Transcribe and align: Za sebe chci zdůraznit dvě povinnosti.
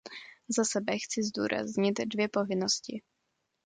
Za 0.57 0.63
sebe 0.63 0.97
chci 0.97 1.23
zdůraznit 1.23 1.93
dvě 2.05 2.29
povinnosti. 2.29 3.01